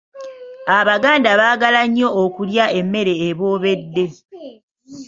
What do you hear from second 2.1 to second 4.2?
okulya emmere eboobedde.